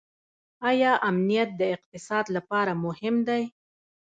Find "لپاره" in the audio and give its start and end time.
2.35-2.71